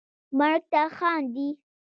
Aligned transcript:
مرګ 0.37 0.63
ته 0.71 0.81
خاندي 0.97 1.49